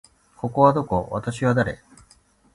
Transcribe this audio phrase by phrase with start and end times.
[0.35, 1.09] ここはどこ？
[1.11, 1.79] 私は誰？